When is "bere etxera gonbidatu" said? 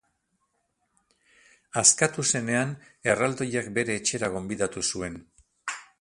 3.79-4.89